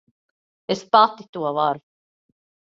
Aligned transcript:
Es 0.77 0.81
pati 0.95 1.23
to 1.31 1.39
varu. 1.61 1.79